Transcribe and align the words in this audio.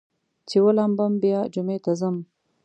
چې 0.47 0.57
ولامبم 0.65 1.13
بیا 1.23 1.39
جمعې 1.53 1.77
ته 1.85 1.91
ځم. 1.99 2.15